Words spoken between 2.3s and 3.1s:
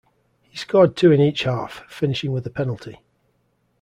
with a penalty.